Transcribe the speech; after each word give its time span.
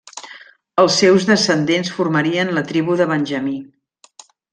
Els 0.83 0.95
seus 1.01 1.27
descendents 1.31 1.91
formarien 1.97 2.53
la 2.59 2.63
Tribu 2.71 2.97
de 3.03 3.07
Benjamí. 3.13 3.55